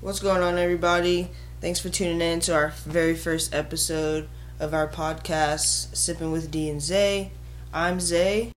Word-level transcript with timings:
What's 0.00 0.20
going 0.20 0.44
on, 0.44 0.58
everybody? 0.58 1.28
Thanks 1.60 1.80
for 1.80 1.88
tuning 1.88 2.20
in 2.20 2.38
to 2.42 2.54
our 2.54 2.68
very 2.86 3.16
first 3.16 3.52
episode 3.52 4.28
of 4.60 4.72
our 4.72 4.86
podcast, 4.86 5.96
Sipping 5.96 6.30
with 6.30 6.52
D 6.52 6.70
and 6.70 6.80
Zay. 6.80 7.32
I'm 7.74 7.98
Zay. 7.98 8.52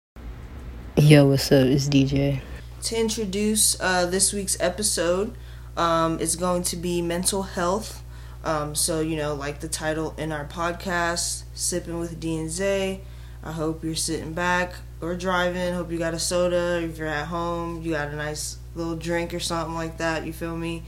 Yo, 0.98 1.26
what's 1.26 1.52
up? 1.52 1.66
It's 1.66 1.90
DJ. 1.90 2.42
To 2.84 2.96
introduce 2.96 3.76
uh, 3.82 4.06
this 4.06 4.32
week's 4.34 4.56
episode, 4.60 5.36
um, 5.76 6.20
it's 6.20 6.36
going 6.36 6.62
to 6.62 6.76
be 6.76 7.02
mental 7.02 7.42
health. 7.42 8.04
Um, 8.44 8.76
so, 8.76 9.02
you 9.02 9.16
know, 9.16 9.34
like 9.34 9.62
the 9.62 9.68
title 9.68 10.14
in 10.20 10.32
our 10.32 10.46
podcast, 10.46 11.46
Sipping 11.56 11.98
with 11.98 12.20
D 12.20 12.38
and 12.38 12.52
Zay. 12.52 13.02
I 13.44 13.52
hope 13.52 13.84
you're 13.84 13.96
sitting 13.96 14.34
back 14.34 14.76
or 15.02 15.16
driving. 15.16 15.74
Hope 15.74 15.92
you 15.92 15.98
got 15.98 16.14
a 16.14 16.20
soda. 16.20 16.80
If 16.84 17.00
you're 17.00 17.08
at 17.08 17.30
home, 17.30 17.82
you 17.82 17.94
got 17.94 18.10
a 18.10 18.16
nice 18.16 18.58
little 18.76 18.96
drink 18.96 19.34
or 19.34 19.40
something 19.40 19.74
like 19.74 19.98
that. 19.98 20.24
You 20.24 20.34
feel 20.34 20.56
me? 20.56 20.84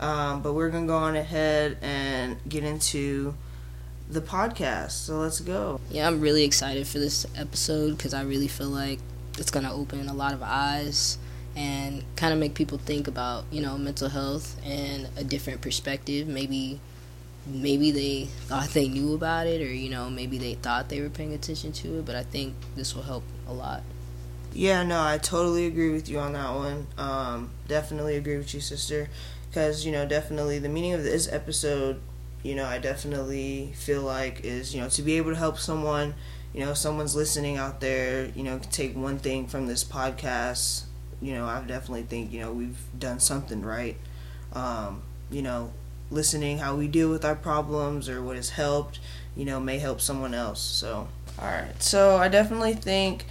Um, 0.00 0.42
but 0.42 0.52
we're 0.52 0.70
gonna 0.70 0.86
go 0.86 0.96
on 0.96 1.16
ahead 1.16 1.78
and 1.82 2.36
get 2.48 2.64
into 2.64 3.34
the 4.08 4.20
podcast. 4.20 4.92
So 4.92 5.18
let's 5.18 5.40
go. 5.40 5.80
Yeah, 5.90 6.06
I'm 6.06 6.20
really 6.20 6.44
excited 6.44 6.86
for 6.86 6.98
this 6.98 7.26
episode 7.36 7.96
because 7.96 8.14
I 8.14 8.22
really 8.22 8.48
feel 8.48 8.68
like 8.68 9.00
it's 9.38 9.50
gonna 9.50 9.74
open 9.74 10.08
a 10.08 10.14
lot 10.14 10.32
of 10.34 10.42
eyes 10.42 11.18
and 11.56 12.04
kind 12.16 12.32
of 12.32 12.38
make 12.38 12.54
people 12.54 12.78
think 12.78 13.08
about 13.08 13.44
you 13.50 13.60
know 13.60 13.76
mental 13.76 14.08
health 14.08 14.56
and 14.64 15.08
a 15.16 15.24
different 15.24 15.60
perspective. 15.60 16.28
Maybe 16.28 16.80
maybe 17.46 17.90
they 17.90 18.24
thought 18.46 18.68
they 18.70 18.88
knew 18.88 19.14
about 19.14 19.46
it 19.46 19.62
or 19.62 19.72
you 19.72 19.88
know 19.88 20.10
maybe 20.10 20.38
they 20.38 20.54
thought 20.54 20.88
they 20.88 21.00
were 21.00 21.08
paying 21.08 21.32
attention 21.32 21.72
to 21.72 21.98
it 21.98 22.04
but 22.04 22.14
i 22.14 22.22
think 22.22 22.54
this 22.76 22.94
will 22.94 23.02
help 23.02 23.22
a 23.46 23.52
lot 23.52 23.82
yeah 24.52 24.82
no 24.82 25.02
i 25.02 25.16
totally 25.18 25.66
agree 25.66 25.90
with 25.90 26.08
you 26.08 26.18
on 26.18 26.32
that 26.32 26.54
one 26.54 26.86
um, 26.98 27.50
definitely 27.66 28.16
agree 28.16 28.36
with 28.36 28.52
you 28.52 28.60
sister 28.60 29.08
because 29.48 29.84
you 29.84 29.92
know 29.92 30.06
definitely 30.06 30.58
the 30.58 30.68
meaning 30.68 30.92
of 30.92 31.02
this 31.02 31.30
episode 31.32 32.00
you 32.42 32.54
know 32.54 32.64
i 32.64 32.78
definitely 32.78 33.72
feel 33.74 34.02
like 34.02 34.44
is 34.44 34.74
you 34.74 34.80
know 34.80 34.88
to 34.88 35.02
be 35.02 35.16
able 35.16 35.30
to 35.30 35.36
help 35.36 35.58
someone 35.58 36.14
you 36.54 36.60
know 36.60 36.74
someone's 36.74 37.14
listening 37.14 37.56
out 37.56 37.80
there 37.80 38.26
you 38.34 38.42
know 38.42 38.58
take 38.70 38.96
one 38.96 39.18
thing 39.18 39.46
from 39.46 39.66
this 39.66 39.84
podcast 39.84 40.84
you 41.20 41.34
know 41.34 41.44
i 41.46 41.60
definitely 41.60 42.02
think 42.02 42.32
you 42.32 42.40
know 42.40 42.52
we've 42.52 42.78
done 42.98 43.20
something 43.20 43.62
right. 43.62 43.96
Um, 44.52 45.02
you 45.30 45.42
know 45.42 45.72
listening 46.10 46.56
how 46.58 46.74
we 46.74 46.88
deal 46.88 47.10
with 47.10 47.22
our 47.24 47.34
problems 47.36 48.08
or 48.08 48.22
what 48.22 48.36
has 48.36 48.50
helped 48.50 48.98
you 49.36 49.44
know 49.44 49.60
may 49.60 49.78
help 49.78 50.00
someone 50.00 50.32
else. 50.32 50.60
So 50.60 51.08
all 51.38 51.46
right 51.46 51.80
so 51.80 52.16
i 52.16 52.26
definitely 52.26 52.74
think 52.74 53.26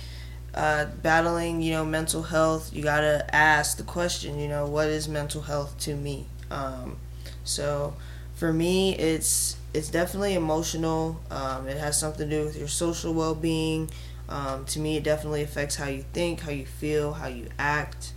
uh, 0.57 0.85
battling, 1.03 1.61
you 1.61 1.71
know, 1.71 1.85
mental 1.85 2.23
health, 2.23 2.73
you 2.73 2.81
gotta 2.81 3.23
ask 3.33 3.77
the 3.77 3.83
question, 3.83 4.39
you 4.39 4.47
know, 4.47 4.65
what 4.65 4.87
is 4.87 5.07
mental 5.07 5.43
health 5.43 5.77
to 5.77 5.95
me? 5.95 6.25
Um, 6.49 6.97
so 7.43 7.93
for 8.33 8.51
me, 8.51 8.95
it's 8.95 9.57
it's 9.75 9.89
definitely 9.89 10.33
emotional. 10.33 11.21
Um, 11.29 11.67
it 11.67 11.77
has 11.77 11.99
something 11.99 12.27
to 12.27 12.35
do 12.39 12.43
with 12.43 12.57
your 12.57 12.67
social 12.67 13.13
well 13.13 13.35
being. 13.35 13.91
Um, 14.29 14.65
to 14.65 14.79
me, 14.79 14.97
it 14.97 15.03
definitely 15.03 15.43
affects 15.43 15.75
how 15.75 15.89
you 15.89 16.03
think, 16.11 16.39
how 16.39 16.51
you 16.51 16.65
feel, 16.65 17.13
how 17.13 17.27
you 17.27 17.49
act. 17.59 18.13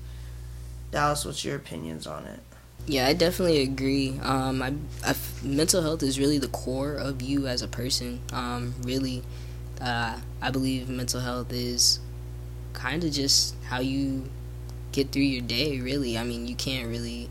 Dallas, 0.91 1.27
what's 1.27 1.44
your 1.44 1.56
opinions 1.56 2.06
on 2.06 2.24
it? 2.24 2.41
Yeah, 2.86 3.06
I 3.06 3.12
definitely 3.12 3.61
agree. 3.61 4.18
Um, 4.22 4.62
I, 4.62 4.72
I, 5.05 5.14
mental 5.42 5.83
health 5.83 6.02
is 6.02 6.18
really 6.18 6.38
the 6.38 6.48
core 6.48 6.94
of 6.94 7.20
you 7.20 7.46
as 7.46 7.61
a 7.61 7.68
person. 7.68 8.20
Um, 8.33 8.74
really, 8.83 9.22
uh, 9.80 10.18
I 10.41 10.50
believe 10.50 10.88
mental 10.88 11.20
health 11.20 11.52
is 11.52 12.00
kind 12.81 13.05
of 13.05 13.12
just 13.12 13.55
how 13.64 13.81
you 13.81 14.25
get 14.92 15.12
through 15.12 15.23
your 15.23 15.42
day, 15.42 15.81
really. 15.81 16.17
I 16.17 16.25
mean, 16.25 16.47
you 16.47 16.55
can't 16.55 16.89
really 16.89 17.28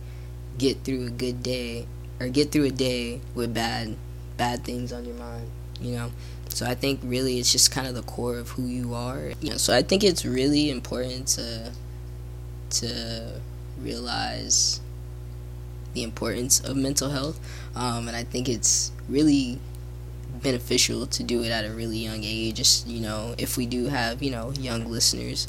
get 0.58 0.84
through 0.84 1.08
a 1.08 1.10
good 1.10 1.42
day 1.42 1.88
or 2.20 2.28
get 2.28 2.52
through 2.52 2.66
a 2.66 2.72
day 2.72 3.22
with 3.34 3.54
bad 3.54 3.96
bad 4.38 4.64
things 4.64 4.94
on 4.94 5.06
your 5.06 5.16
mind, 5.16 5.50
you 5.82 5.96
know. 5.96 6.12
So 6.50 6.66
I 6.66 6.76
think 6.76 7.00
really 7.04 7.40
it's 7.40 7.52
just 7.52 7.72
kind 7.72 7.88
of 7.88 7.96
the 7.96 8.04
core 8.04 8.38
of 8.38 8.50
who 8.50 8.64
you 8.64 8.94
are. 8.94 9.32
You 9.42 9.52
know, 9.52 9.58
so 9.58 9.76
I 9.76 9.82
think 9.82 10.04
it's 10.04 10.24
really 10.26 10.70
important 10.70 11.28
to 11.30 11.72
to 12.72 13.42
realize 13.80 14.82
the 15.94 16.04
importance 16.04 16.60
of 16.60 16.78
mental 16.78 17.10
health, 17.10 17.40
um, 17.76 18.08
and 18.08 18.16
I 18.16 18.24
think 18.24 18.48
it's 18.48 18.92
really 19.08 19.60
beneficial 20.42 21.06
to 21.08 21.24
do 21.24 21.44
it 21.44 21.50
at 21.50 21.66
a 21.66 21.72
really 21.72 21.98
young 21.98 22.24
age. 22.24 22.56
Just, 22.56 22.88
you 22.88 23.02
know, 23.02 23.36
if 23.38 23.58
we 23.58 23.66
do 23.66 23.86
have, 23.86 24.22
you 24.24 24.32
know, 24.32 24.52
young 24.60 24.86
listeners, 24.86 25.48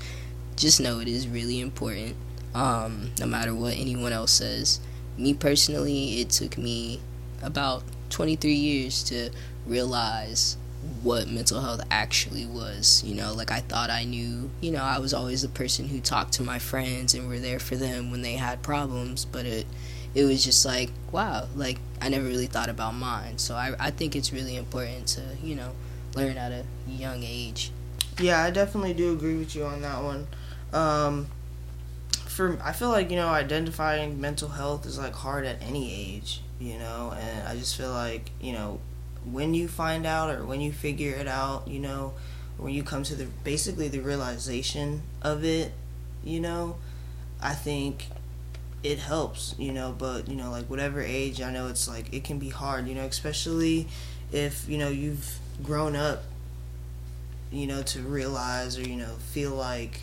just 0.56 0.80
know 0.80 1.00
it 1.00 1.08
is 1.08 1.26
really 1.28 1.60
important. 1.60 2.16
Um, 2.54 3.12
no 3.18 3.26
matter 3.26 3.54
what 3.54 3.74
anyone 3.74 4.12
else 4.12 4.32
says. 4.32 4.80
Me 5.16 5.34
personally, 5.34 6.20
it 6.20 6.30
took 6.30 6.58
me 6.58 7.00
about 7.42 7.84
23 8.10 8.52
years 8.52 9.02
to 9.04 9.30
realize 9.66 10.56
what 11.02 11.28
mental 11.28 11.60
health 11.60 11.82
actually 11.90 12.46
was. 12.46 13.02
You 13.04 13.14
know, 13.14 13.34
like 13.34 13.50
I 13.50 13.60
thought 13.60 13.90
I 13.90 14.04
knew, 14.04 14.50
you 14.60 14.70
know, 14.70 14.82
I 14.82 14.98
was 14.98 15.14
always 15.14 15.42
the 15.42 15.48
person 15.48 15.88
who 15.88 16.00
talked 16.00 16.32
to 16.34 16.42
my 16.42 16.58
friends 16.58 17.14
and 17.14 17.28
were 17.28 17.38
there 17.38 17.58
for 17.58 17.76
them 17.76 18.10
when 18.10 18.22
they 18.22 18.34
had 18.34 18.62
problems, 18.62 19.24
but 19.24 19.46
it 19.46 19.66
it 20.14 20.24
was 20.24 20.44
just 20.44 20.64
like, 20.66 20.90
wow, 21.12 21.46
like 21.54 21.78
I 22.00 22.08
never 22.08 22.24
really 22.24 22.46
thought 22.46 22.68
about 22.68 22.94
mine. 22.94 23.38
So 23.38 23.54
I 23.54 23.74
I 23.78 23.90
think 23.90 24.16
it's 24.16 24.32
really 24.32 24.56
important 24.56 25.06
to, 25.08 25.22
you 25.42 25.54
know, 25.54 25.72
learn 26.14 26.36
at 26.36 26.52
a 26.52 26.64
young 26.88 27.22
age. 27.22 27.70
Yeah, 28.18 28.42
I 28.42 28.50
definitely 28.50 28.94
do 28.94 29.12
agree 29.12 29.36
with 29.36 29.54
you 29.54 29.64
on 29.64 29.82
that 29.82 30.02
one. 30.02 30.26
Um 30.72 31.28
for 32.26 32.58
I 32.62 32.72
feel 32.72 32.90
like, 32.90 33.10
you 33.10 33.16
know, 33.16 33.28
identifying 33.28 34.20
mental 34.20 34.48
health 34.48 34.86
is 34.86 34.98
like 34.98 35.14
hard 35.14 35.44
at 35.44 35.60
any 35.60 35.92
age, 35.92 36.40
you 36.58 36.78
know, 36.78 37.12
and 37.18 37.46
I 37.46 37.56
just 37.56 37.76
feel 37.76 37.90
like, 37.90 38.30
you 38.40 38.52
know, 38.52 38.80
when 39.24 39.52
you 39.52 39.68
find 39.68 40.06
out 40.06 40.30
or 40.30 40.44
when 40.44 40.60
you 40.60 40.72
figure 40.72 41.14
it 41.14 41.28
out, 41.28 41.68
you 41.68 41.80
know, 41.80 42.14
when 42.56 42.72
you 42.72 42.82
come 42.82 43.02
to 43.04 43.14
the 43.14 43.26
basically 43.44 43.88
the 43.88 44.00
realization 44.00 45.02
of 45.22 45.44
it, 45.44 45.72
you 46.24 46.40
know, 46.40 46.76
I 47.42 47.54
think 47.54 48.06
it 48.82 48.98
helps, 48.98 49.54
you 49.58 49.72
know, 49.72 49.94
but 49.96 50.28
you 50.28 50.36
know, 50.36 50.50
like 50.50 50.66
whatever 50.66 51.00
age, 51.00 51.40
I 51.40 51.52
know 51.52 51.68
it's 51.68 51.88
like 51.88 52.12
it 52.14 52.24
can 52.24 52.38
be 52.38 52.48
hard, 52.48 52.88
you 52.88 52.94
know, 52.94 53.04
especially 53.04 53.88
if, 54.32 54.68
you 54.68 54.78
know, 54.78 54.88
you've 54.88 55.38
grown 55.62 55.96
up, 55.96 56.24
you 57.50 57.66
know, 57.66 57.82
to 57.82 58.00
realize 58.00 58.78
or, 58.78 58.82
you 58.82 58.96
know, 58.96 59.14
feel 59.32 59.50
like, 59.50 60.02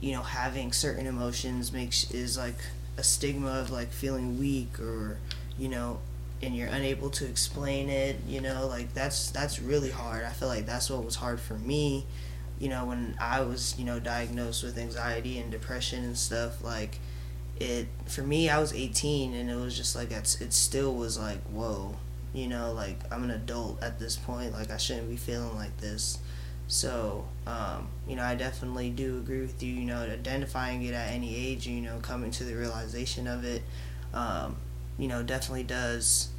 you 0.00 0.12
know, 0.12 0.22
having 0.22 0.72
certain 0.72 1.06
emotions 1.06 1.72
makes 1.72 2.10
is 2.10 2.38
like 2.38 2.56
a 2.96 3.02
stigma 3.02 3.48
of 3.48 3.70
like 3.70 3.90
feeling 3.90 4.38
weak 4.38 4.78
or, 4.80 5.18
you 5.58 5.68
know, 5.68 5.98
and 6.42 6.56
you're 6.56 6.68
unable 6.68 7.10
to 7.10 7.26
explain 7.26 7.90
it, 7.90 8.16
you 8.26 8.40
know, 8.40 8.66
like 8.66 8.94
that's 8.94 9.30
that's 9.30 9.60
really 9.60 9.90
hard. 9.90 10.24
I 10.24 10.30
feel 10.30 10.48
like 10.48 10.64
that's 10.64 10.88
what 10.88 11.04
was 11.04 11.16
hard 11.16 11.38
for 11.38 11.54
me, 11.54 12.06
you 12.58 12.68
know, 12.68 12.86
when 12.86 13.14
I 13.20 13.42
was, 13.42 13.78
you 13.78 13.84
know, 13.84 14.00
diagnosed 14.00 14.62
with 14.62 14.78
anxiety 14.78 15.38
and 15.38 15.50
depression 15.50 16.02
and 16.04 16.16
stuff 16.16 16.62
like 16.64 16.98
it 17.60 17.86
for 18.06 18.22
me 18.22 18.48
i 18.48 18.58
was 18.58 18.72
18 18.72 19.34
and 19.34 19.50
it 19.50 19.54
was 19.54 19.76
just 19.76 19.94
like 19.94 20.10
it's, 20.10 20.40
it 20.40 20.52
still 20.52 20.94
was 20.94 21.18
like 21.18 21.40
whoa 21.44 21.94
you 22.32 22.48
know 22.48 22.72
like 22.72 22.98
i'm 23.12 23.22
an 23.22 23.30
adult 23.30 23.80
at 23.82 23.98
this 23.98 24.16
point 24.16 24.52
like 24.52 24.70
i 24.70 24.76
shouldn't 24.76 25.08
be 25.08 25.16
feeling 25.16 25.54
like 25.56 25.76
this. 25.78 26.18
So 26.66 27.26
um, 27.46 27.88
you 28.08 28.16
know 28.16 28.22
i 28.22 28.34
definitely 28.34 28.88
do 28.88 29.18
agree 29.18 29.42
with 29.42 29.62
you 29.62 29.72
you 29.72 29.84
know 29.84 29.98
identifying 29.98 30.82
it 30.82 30.94
at 30.94 31.10
any 31.10 31.36
age 31.36 31.66
you 31.66 31.82
know 31.82 31.98
coming 32.00 32.30
to 32.32 32.44
the 32.44 32.54
realization 32.54 33.26
of 33.26 33.44
it 33.44 33.62
um, 34.14 34.56
you 34.98 35.06
know 35.06 35.22
definitely 35.22 35.64
does 35.64 36.30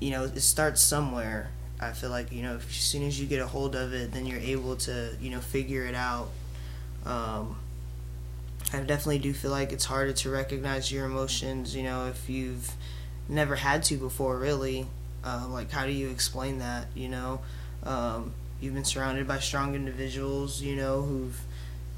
you 0.00 0.10
know 0.10 0.24
it 0.24 0.40
starts 0.40 0.82
somewhere 0.82 1.50
i 1.80 1.92
feel 1.92 2.10
like 2.10 2.32
you 2.32 2.42
know 2.42 2.56
as 2.56 2.64
soon 2.64 3.02
as 3.04 3.20
you 3.20 3.26
get 3.26 3.40
a 3.40 3.46
hold 3.46 3.76
of 3.76 3.92
it 3.92 4.12
then 4.12 4.26
you're 4.26 4.40
able 4.40 4.76
to 4.76 5.10
you 5.20 5.30
know 5.30 5.40
figure 5.40 5.84
it 5.84 5.94
out 5.94 6.28
um, 7.06 7.56
I 8.74 8.80
definitely 8.80 9.18
do 9.18 9.32
feel 9.32 9.50
like 9.50 9.72
it's 9.72 9.84
harder 9.84 10.12
to 10.12 10.30
recognize 10.30 10.90
your 10.90 11.04
emotions, 11.06 11.74
you 11.74 11.82
know, 11.82 12.06
if 12.06 12.28
you've 12.28 12.72
never 13.28 13.56
had 13.56 13.82
to 13.84 13.96
before, 13.96 14.38
really. 14.38 14.86
Uh, 15.24 15.46
like, 15.48 15.70
how 15.70 15.86
do 15.86 15.92
you 15.92 16.08
explain 16.10 16.58
that, 16.58 16.86
you 16.94 17.08
know? 17.08 17.40
Um, 17.82 18.34
you've 18.60 18.74
been 18.74 18.84
surrounded 18.84 19.26
by 19.26 19.38
strong 19.38 19.74
individuals, 19.74 20.60
you 20.60 20.76
know, 20.76 21.02
who've 21.02 21.40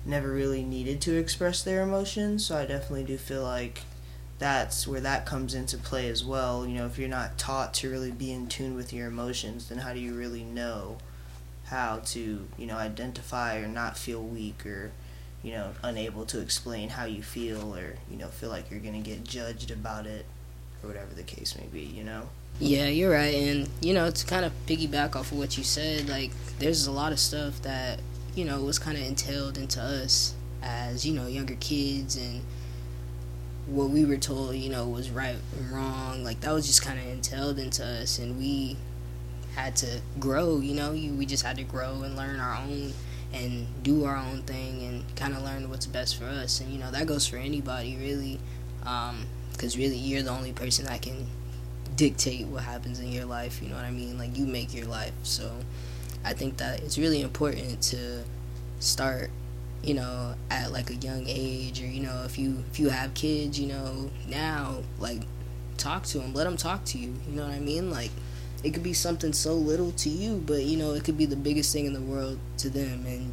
never 0.04 0.30
really 0.30 0.62
needed 0.62 1.00
to 1.02 1.16
express 1.16 1.62
their 1.62 1.82
emotions, 1.82 2.46
so 2.46 2.56
I 2.56 2.66
definitely 2.66 3.04
do 3.04 3.16
feel 3.16 3.42
like 3.42 3.82
that's 4.38 4.86
where 4.86 5.00
that 5.00 5.26
comes 5.26 5.54
into 5.54 5.78
play 5.78 6.08
as 6.08 6.24
well. 6.24 6.66
You 6.66 6.74
know, 6.74 6.86
if 6.86 6.98
you're 6.98 7.08
not 7.08 7.38
taught 7.38 7.74
to 7.74 7.90
really 7.90 8.12
be 8.12 8.30
in 8.30 8.46
tune 8.46 8.76
with 8.76 8.92
your 8.92 9.08
emotions, 9.08 9.68
then 9.68 9.78
how 9.78 9.92
do 9.92 9.98
you 9.98 10.14
really 10.14 10.44
know 10.44 10.98
how 11.66 12.00
to, 12.06 12.46
you 12.56 12.66
know, 12.66 12.76
identify 12.76 13.58
or 13.58 13.66
not 13.66 13.96
feel 13.96 14.22
weak 14.22 14.64
or 14.64 14.92
you 15.46 15.52
know, 15.52 15.70
unable 15.84 16.24
to 16.24 16.40
explain 16.40 16.88
how 16.88 17.04
you 17.04 17.22
feel 17.22 17.72
or, 17.72 17.94
you 18.10 18.16
know, 18.16 18.26
feel 18.26 18.50
like 18.50 18.68
you're 18.68 18.80
going 18.80 19.00
to 19.00 19.10
get 19.10 19.22
judged 19.22 19.70
about 19.70 20.04
it 20.04 20.26
or 20.82 20.88
whatever 20.88 21.14
the 21.14 21.22
case 21.22 21.56
may 21.56 21.66
be, 21.66 21.82
you 21.82 22.02
know? 22.02 22.22
Yeah, 22.58 22.88
you're 22.88 23.12
right. 23.12 23.32
And, 23.32 23.68
you 23.80 23.94
know, 23.94 24.10
to 24.10 24.26
kind 24.26 24.44
of 24.44 24.52
piggyback 24.66 25.14
off 25.14 25.30
of 25.30 25.38
what 25.38 25.56
you 25.56 25.62
said, 25.62 26.08
like, 26.08 26.32
there's 26.58 26.88
a 26.88 26.90
lot 26.90 27.12
of 27.12 27.20
stuff 27.20 27.62
that, 27.62 28.00
you 28.34 28.44
know, 28.44 28.60
was 28.60 28.80
kind 28.80 28.96
of 28.96 29.04
entailed 29.04 29.56
into 29.56 29.80
us 29.80 30.34
as, 30.64 31.06
you 31.06 31.14
know, 31.14 31.28
younger 31.28 31.56
kids 31.60 32.16
and 32.16 32.42
what 33.68 33.90
we 33.90 34.04
were 34.04 34.16
told, 34.16 34.56
you 34.56 34.68
know, 34.68 34.88
was 34.88 35.10
right 35.10 35.36
and 35.56 35.70
wrong. 35.70 36.24
Like 36.24 36.40
that 36.40 36.52
was 36.52 36.66
just 36.66 36.82
kind 36.82 36.98
of 36.98 37.06
entailed 37.06 37.60
into 37.60 37.84
us, 37.84 38.18
and 38.18 38.36
we 38.36 38.76
had 39.54 39.76
to 39.76 40.00
grow. 40.18 40.58
You 40.58 40.74
know, 40.74 40.92
you, 40.92 41.14
we 41.14 41.24
just 41.24 41.44
had 41.44 41.56
to 41.56 41.64
grow 41.64 42.02
and 42.02 42.16
learn 42.16 42.40
our 42.40 42.56
own 42.56 42.92
and 43.36 43.66
do 43.82 44.04
our 44.04 44.16
own 44.16 44.42
thing 44.42 44.82
and 44.82 45.16
kind 45.16 45.34
of 45.34 45.42
learn 45.42 45.68
what's 45.68 45.86
best 45.86 46.16
for 46.16 46.24
us. 46.24 46.60
And 46.60 46.72
you 46.72 46.78
know, 46.78 46.90
that 46.90 47.06
goes 47.06 47.26
for 47.26 47.36
anybody 47.36 47.96
really, 47.96 48.40
because 48.80 49.74
um, 49.74 49.80
really 49.80 49.96
you're 49.96 50.22
the 50.22 50.30
only 50.30 50.52
person 50.52 50.86
that 50.86 51.02
can 51.02 51.26
dictate 51.96 52.46
what 52.46 52.62
happens 52.62 53.00
in 53.00 53.12
your 53.12 53.24
life. 53.24 53.60
You 53.62 53.68
know 53.68 53.76
what 53.76 53.84
I 53.84 53.90
mean? 53.90 54.18
Like 54.18 54.36
you 54.36 54.46
make 54.46 54.74
your 54.74 54.86
life. 54.86 55.14
So 55.22 55.50
I 56.24 56.32
think 56.32 56.56
that 56.58 56.80
it's 56.80 56.98
really 56.98 57.20
important 57.20 57.82
to 57.82 58.24
start 58.80 59.30
you 59.82 59.94
know 59.94 60.34
at 60.50 60.72
like 60.72 60.90
a 60.90 60.94
young 60.96 61.24
age 61.26 61.80
or 61.80 61.86
you 61.86 62.00
know 62.00 62.22
if 62.24 62.38
you 62.38 62.64
if 62.70 62.80
you 62.80 62.88
have 62.88 63.14
kids 63.14 63.58
you 63.58 63.68
know 63.68 64.10
now 64.28 64.82
like 64.98 65.22
talk 65.76 66.02
to 66.02 66.18
them 66.18 66.34
let 66.34 66.44
them 66.44 66.56
talk 66.56 66.84
to 66.84 66.98
you 66.98 67.14
you 67.28 67.36
know 67.36 67.44
what 67.44 67.52
i 67.52 67.60
mean 67.60 67.90
like 67.90 68.10
it 68.64 68.70
could 68.70 68.82
be 68.82 68.92
something 68.92 69.32
so 69.32 69.54
little 69.54 69.92
to 69.92 70.08
you 70.08 70.42
but 70.46 70.62
you 70.62 70.76
know 70.76 70.92
it 70.92 71.04
could 71.04 71.16
be 71.16 71.26
the 71.26 71.36
biggest 71.36 71.72
thing 71.72 71.86
in 71.86 71.92
the 71.92 72.00
world 72.00 72.38
to 72.58 72.68
them 72.68 73.04
and 73.06 73.32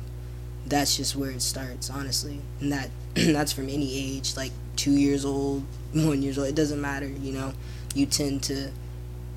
that's 0.65 0.95
just 0.97 1.15
where 1.15 1.31
it 1.31 1.41
starts 1.41 1.89
honestly. 1.89 2.39
And 2.59 2.71
that 2.71 2.89
that's 3.13 3.51
from 3.51 3.69
any 3.69 4.17
age 4.17 4.35
like 4.37 4.51
two 4.75 4.91
years 4.91 5.25
old 5.25 5.63
one 5.93 6.21
years 6.21 6.37
old 6.37 6.47
it 6.47 6.55
doesn't 6.55 6.81
matter 6.81 7.07
you 7.07 7.33
know. 7.33 7.53
You 7.95 8.07
tend 8.07 8.43
to 8.43 8.71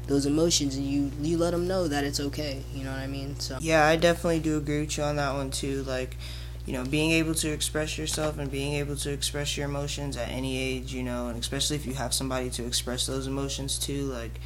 those 0.06 0.24
emotions 0.24 0.76
and 0.76 0.86
you 0.86 1.10
you 1.20 1.36
let 1.36 1.50
them 1.50 1.66
know 1.66 1.88
that 1.88 2.04
it's 2.04 2.20
okay 2.20 2.62
you 2.72 2.84
know 2.84 2.92
what 2.92 3.00
i 3.00 3.06
mean? 3.06 3.38
So 3.40 3.58
yeah 3.60 3.86
i 3.86 3.96
definitely 3.96 4.40
do 4.40 4.56
agree 4.56 4.80
with 4.80 4.96
you 4.96 5.04
on 5.04 5.16
that 5.16 5.34
one 5.34 5.50
too. 5.50 5.82
Like 5.82 6.16
you 6.64 6.72
know, 6.72 6.84
being 6.84 7.12
able 7.12 7.34
to 7.34 7.48
express 7.48 7.96
yourself 7.96 8.38
and 8.38 8.50
being 8.50 8.74
able 8.74 8.96
to 8.96 9.12
express 9.12 9.56
your 9.56 9.66
emotions 9.66 10.16
at 10.16 10.28
any 10.28 10.58
age, 10.58 10.92
you 10.92 11.04
know, 11.04 11.28
and 11.28 11.38
especially 11.38 11.76
if 11.76 11.86
you 11.86 11.94
have 11.94 12.12
somebody 12.12 12.50
to 12.50 12.66
express 12.66 13.06
those 13.06 13.28
emotions 13.28 13.78
to, 13.78 14.02
like, 14.06 14.40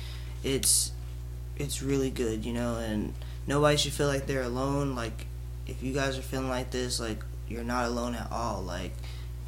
it's 0.44 0.92
it's 1.60 1.82
really 1.82 2.10
good, 2.10 2.44
you 2.44 2.52
know, 2.52 2.76
and 2.76 3.14
nobody 3.46 3.76
should 3.76 3.92
feel 3.92 4.06
like 4.06 4.26
they're 4.26 4.42
alone. 4.42 4.94
Like, 4.94 5.26
if 5.66 5.82
you 5.82 5.92
guys 5.92 6.18
are 6.18 6.22
feeling 6.22 6.48
like 6.48 6.70
this, 6.70 6.98
like, 6.98 7.22
you're 7.48 7.64
not 7.64 7.86
alone 7.86 8.14
at 8.14 8.30
all. 8.30 8.62
Like, 8.62 8.92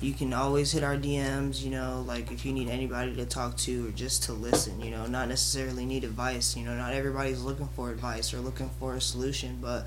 you 0.03 0.13
can 0.13 0.33
always 0.33 0.73
hit 0.73 0.83
our 0.83 0.97
DMs, 0.97 1.63
you 1.63 1.71
know, 1.71 2.05
like 2.07 2.33
if 2.33 2.45
you 2.45 2.53
need 2.53 2.69
anybody 2.69 3.15
to 3.15 3.25
talk 3.25 3.57
to 3.57 3.89
or 3.89 3.91
just 3.93 4.25
to 4.25 4.33
listen, 4.33 4.81
you 4.81 4.91
know, 4.91 5.07
not 5.07 5.29
necessarily 5.29 5.85
need 5.87 6.03
advice, 6.03 6.57
you 6.57 6.65
know, 6.65 6.77
not 6.77 6.93
everybody's 6.93 7.41
looking 7.43 7.69
for 7.69 7.91
advice 7.91 8.35
or 8.35 8.39
looking 8.39 8.69
for 8.81 8.97
a 8.97 9.01
solution, 9.01 9.59
but 9.63 9.87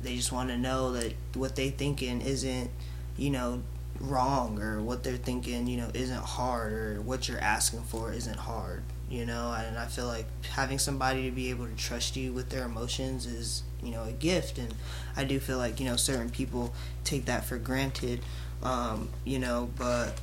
they 0.00 0.14
just 0.14 0.30
want 0.30 0.48
to 0.50 0.56
know 0.56 0.92
that 0.92 1.14
what 1.34 1.56
they 1.56 1.70
thinking 1.70 2.20
isn't, 2.20 2.70
you 3.16 3.30
know, 3.30 3.62
wrong 3.98 4.60
or 4.60 4.80
what 4.80 5.02
they're 5.02 5.16
thinking, 5.16 5.66
you 5.66 5.76
know, 5.76 5.90
isn't 5.92 6.22
hard 6.22 6.72
or 6.72 7.00
what 7.02 7.28
you're 7.28 7.40
asking 7.40 7.82
for 7.82 8.12
isn't 8.12 8.38
hard, 8.38 8.84
you 9.12 9.26
know. 9.26 9.52
And 9.52 9.78
I 9.78 9.86
feel 9.86 10.06
like 10.06 10.26
having 10.46 10.78
somebody 10.78 11.28
to 11.28 11.30
be 11.30 11.50
able 11.50 11.66
to 11.66 11.76
trust 11.76 12.16
you 12.16 12.32
with 12.32 12.48
their 12.48 12.64
emotions 12.64 13.26
is, 13.26 13.62
you 13.82 13.92
know, 13.92 14.04
a 14.04 14.12
gift. 14.12 14.56
And 14.58 14.74
I 15.16 15.24
do 15.24 15.38
feel 15.38 15.58
like, 15.58 15.78
you 15.78 15.86
know, 15.86 15.96
certain 15.96 16.30
people 16.30 16.72
take 17.04 17.26
that 17.26 17.44
for 17.44 17.58
granted, 17.58 18.20
um, 18.62 19.10
you 19.24 19.38
know, 19.38 19.70
but 19.76 20.14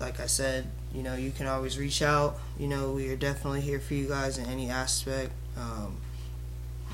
like 0.00 0.18
I 0.18 0.26
said, 0.26 0.66
you 0.92 1.04
know, 1.04 1.14
you 1.14 1.30
can 1.30 1.46
always 1.46 1.78
reach 1.78 2.02
out. 2.02 2.38
You 2.58 2.66
know, 2.66 2.92
we 2.92 3.08
are 3.10 3.16
definitely 3.16 3.60
here 3.60 3.78
for 3.78 3.94
you 3.94 4.08
guys 4.08 4.38
in 4.38 4.46
any 4.46 4.68
aspect. 4.68 5.30
Um, 5.56 5.98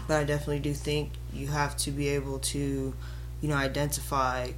but 0.07 0.19
I 0.19 0.25
definitely 0.25 0.61
do 0.61 0.75
think 0.75 1.13
you 1.33 1.49
have 1.49 1.77
to 1.79 1.91
be 1.91 2.09
able 2.09 2.41
to, 2.41 2.95
you 3.41 3.49
know, 3.49 3.57
identify 3.57 4.51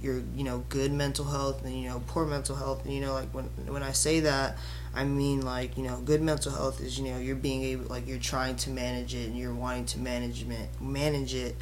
your, 0.00 0.22
you 0.36 0.44
know, 0.44 0.64
good 0.68 0.92
mental 0.92 1.24
health 1.24 1.64
and 1.64 1.74
you 1.74 1.88
know 1.88 2.02
poor 2.06 2.26
mental 2.26 2.54
health. 2.54 2.84
And 2.84 2.94
you 2.94 3.00
know, 3.00 3.14
like 3.14 3.32
when 3.34 3.44
when 3.66 3.82
I 3.82 3.92
say 3.92 4.20
that, 4.20 4.58
I 4.96 5.04
mean 5.04 5.42
like 5.42 5.76
you 5.76 5.84
know, 5.84 6.00
good 6.04 6.22
mental 6.22 6.52
health 6.52 6.80
is 6.80 6.98
you 6.98 7.10
know 7.10 7.18
you're 7.18 7.36
being 7.36 7.62
able 7.62 7.86
like 7.86 8.06
you're 8.06 8.18
trying 8.18 8.56
to 8.56 8.70
manage 8.70 9.14
it 9.14 9.28
and 9.28 9.38
you're 9.38 9.54
wanting 9.54 9.86
to 9.86 9.98
management 9.98 10.80
manage 10.80 11.34
it. 11.34 11.56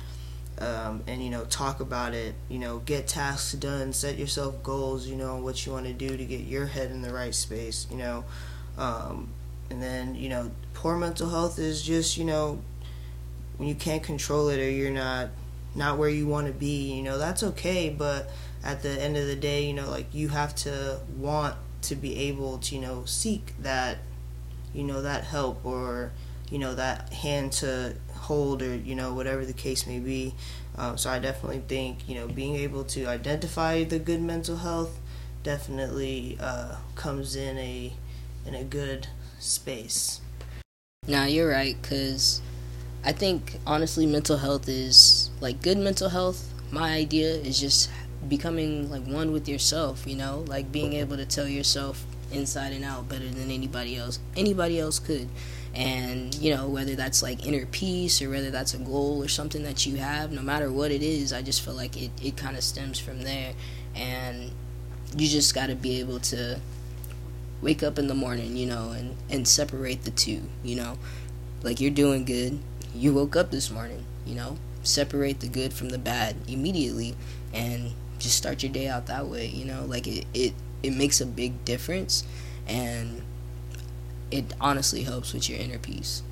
Um, 0.57 1.03
and 1.09 1.21
you 1.21 1.31
know 1.31 1.45
talk 1.47 1.81
about 1.81 2.15
it 2.15 2.33
you 2.49 2.61
know 2.61 2.79
get 2.79 3.09
tasks 3.09 3.55
done 3.55 3.93
set 3.93 4.17
yourself 4.17 4.63
goals 4.63 5.05
you 5.05 5.17
know 5.17 5.39
what 5.39 5.67
you 5.67 5.73
want 5.73 5.87
to 5.87 5.93
do 5.93 6.17
to 6.17 6.25
get 6.25 6.43
your 6.43 6.67
head 6.67 6.93
in 6.93 7.03
the 7.03 7.13
right 7.13 7.35
space 7.35 7.89
you 7.91 7.97
know 7.97 8.25
um, 8.79 9.31
and 9.69 9.83
then 9.83 10.15
you 10.15 10.29
know 10.29 10.53
poor 10.73 10.97
mental 10.97 11.29
health 11.29 11.59
is 11.59 11.83
just 11.83 12.17
you 12.17 12.25
know 12.25 12.63
when 13.57 13.69
you 13.69 13.75
can't 13.75 14.05
control 14.05 14.49
it 14.49 14.61
or 14.61 14.71
you're 14.71 14.93
not 14.93 15.31
not 15.75 15.99
where 15.99 16.09
you 16.09 16.27
want 16.27 16.47
to 16.47 16.53
be, 16.53 16.93
you 16.93 17.03
know, 17.03 17.19
that's 17.19 17.43
okay, 17.43 17.91
but 17.91 18.31
at 18.63 18.83
the 18.83 18.91
end 18.91 19.17
of 19.17 19.27
the 19.27 19.37
day, 19.37 19.67
you 19.67 19.75
know, 19.75 19.91
like 19.91 20.07
you 20.15 20.29
have 20.29 20.55
to 20.55 21.01
want 21.17 21.57
to 21.85 21.97
be 21.97 22.17
able 22.17 22.59
to, 22.59 22.75
you 22.75 22.81
know, 22.81 23.05
seek 23.05 23.55
that 23.61 23.99
you 24.73 24.83
know, 24.83 25.03
that 25.03 25.25
help 25.25 25.65
or 25.65 26.13
you 26.51 26.59
know, 26.59 26.75
that 26.75 27.13
hand 27.13 27.53
to 27.53 27.95
hold 28.15 28.63
or, 28.63 28.77
you 28.77 28.95
know, 28.95 29.15
whatever 29.15 29.45
the 29.45 29.53
case 29.53 29.87
may 29.87 29.99
be. 29.99 30.35
Um, 30.77 30.99
so 30.99 31.11
I 31.11 31.19
definitely 31.19 31.63
think, 31.67 32.09
you 32.09 32.15
know, 32.15 32.29
being 32.29 32.57
able 32.57 32.85
to 32.85 33.07
identify 33.07 33.85
the 33.85 33.99
good 33.99 34.21
mental 34.21 34.57
health 34.57 35.01
definitely 35.43 36.37
uh, 36.41 36.77
comes 36.95 37.37
in 37.37 37.59
a 37.59 37.93
in 38.47 38.55
a 38.55 38.65
good 38.65 39.09
space. 39.39 40.21
Now 41.07 41.25
you're 41.25 41.51
right, 41.51 41.77
cause 41.83 42.41
I 43.05 43.13
think 43.13 43.59
honestly, 43.67 44.07
mental 44.07 44.37
health 44.39 44.69
is 44.69 45.31
like 45.41 45.63
good 45.63 45.79
mental 45.79 46.09
health. 46.09 46.53
My 46.71 46.93
idea 46.95 47.31
is 47.35 47.61
just 47.61 47.91
becoming 48.29 48.91
like 48.91 49.05
one 49.07 49.33
with 49.33 49.49
yourself. 49.49 50.07
You 50.07 50.17
know, 50.17 50.45
like 50.47 50.71
being 50.73 50.95
able 50.95 51.17
to 51.17 51.27
tell 51.27 51.49
yourself 51.49 52.05
inside 52.33 52.73
and 52.73 52.85
out 52.85 53.09
better 53.09 53.29
than 53.29 53.51
anybody 53.51 53.97
else. 53.97 54.19
Anybody 54.37 54.79
else 54.81 54.99
could. 54.99 55.29
And, 55.75 56.33
you 56.37 56.55
know, 56.55 56.69
whether 56.69 56.95
that's 56.95 57.23
like 57.23 57.47
inner 57.47 57.67
peace 57.67 58.23
or 58.23 58.31
whether 58.31 58.51
that's 58.51 58.75
a 58.75 58.79
goal 58.79 59.23
or 59.23 59.29
something 59.29 59.65
that 59.65 59.87
you 59.87 59.97
have, 59.97 60.31
no 60.31 60.41
matter 60.41 60.71
what 60.71 60.93
it 60.93 61.03
is, 61.03 61.33
I 61.33 61.43
just 61.43 61.63
feel 61.63 61.75
like 61.75 62.01
it, 62.01 62.11
it 62.23 62.37
kind 62.37 62.57
of 62.57 62.63
stems 62.63 62.99
from 62.99 63.23
there. 63.23 63.55
And 63.97 64.53
you 65.17 65.29
just 65.29 65.55
got 65.55 65.67
to 65.67 65.75
be 65.75 65.99
able 65.99 66.21
to 66.21 66.61
wake 67.61 67.83
up 67.83 67.99
in 67.99 68.07
the 68.07 68.15
morning, 68.15 68.57
you 68.57 68.67
know, 68.67 68.91
and, 68.93 69.17
and 69.31 69.49
separate 69.49 70.05
the 70.05 70.11
two, 70.11 70.43
you 70.63 70.77
know. 70.77 70.99
Like 71.63 71.81
you're 71.81 71.91
doing 71.91 72.25
good, 72.25 72.61
you 72.95 73.13
woke 73.13 73.35
up 73.35 73.51
this 73.51 73.71
morning, 73.71 74.05
you 74.27 74.35
know, 74.35 74.59
separate 74.83 75.41
the 75.41 75.49
good 75.49 75.73
from 75.73 75.89
the 75.89 75.99
bad 75.99 76.37
immediately 76.47 77.17
and 77.53 77.93
just 78.19 78.37
start 78.37 78.63
your 78.63 78.73
day 78.73 78.89
out 78.89 79.07
that 79.07 79.27
way, 79.27 79.47
you 79.47 79.65
know, 79.65 79.85
like 79.87 80.07
it, 80.07 80.27
it, 80.35 80.55
it 80.83 80.91
makes 80.93 81.21
a 81.21 81.27
big 81.27 81.65
difference 81.65 82.25
and 82.67 83.23
it 84.31 84.45
honestly 84.61 85.03
helps 85.03 85.33
with 85.33 85.49
your 85.49 85.59
inner 85.59 85.79
peace. 85.79 86.23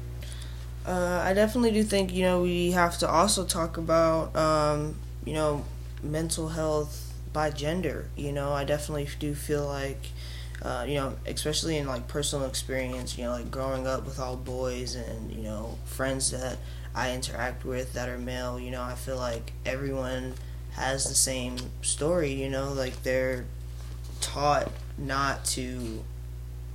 Uh, 0.87 1.23
I 1.25 1.33
definitely 1.33 1.71
do 1.71 1.85
think, 1.85 2.12
you 2.12 2.23
know, 2.23 2.43
we 2.43 2.73
have 2.73 2.99
to 2.99 3.09
also 3.09 3.45
talk 3.45 3.77
about, 3.77 4.35
um, 4.35 4.97
you 5.25 5.35
know, 5.35 5.65
mental 6.03 6.49
health 6.49 7.12
by 7.33 7.51
gender. 7.51 8.09
You 8.17 8.33
know, 8.33 8.53
I 8.53 8.65
definitely 8.65 9.09
do 9.21 9.35
feel 9.35 9.67
like, 9.67 10.09
uh, 10.61 10.85
you 10.89 10.95
know, 10.95 11.17
especially 11.27 11.79
in 11.79 11.87
like 11.87 12.09
personal 12.09 12.47
experience, 12.47 13.17
you 13.17 13.25
know, 13.25 13.31
like 13.31 13.51
growing 13.51 13.87
up 13.87 14.05
with 14.05 14.19
all 14.19 14.37
boys 14.37 14.97
and, 14.97 15.31
you 15.31 15.43
know, 15.43 15.79
friends 15.85 16.33
that 16.33 16.59
I 16.95 17.12
interact 17.15 17.65
with 17.65 17.93
that 17.95 18.09
are 18.09 18.19
male, 18.19 18.59
you 18.59 18.71
know, 18.73 18.83
I 18.83 18.95
feel 18.95 19.17
like 19.17 19.53
everyone 19.65 20.35
has 20.73 21.05
the 21.05 21.14
same 21.14 21.57
story, 21.83 22.33
you 22.33 22.49
know, 22.49 22.73
like 22.73 23.02
they're 23.02 23.45
taught 24.21 24.71
not 24.99 25.45
to 25.45 26.02